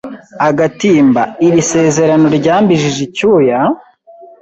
[0.49, 3.59] agatimba); iri sezerano ryambijije icyuya!